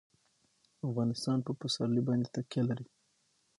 [0.87, 2.85] افغانستان په پسرلی باندې تکیه لري.